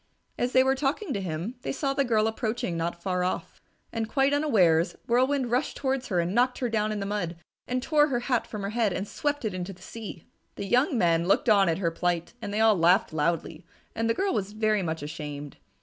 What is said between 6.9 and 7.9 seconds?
in the mud and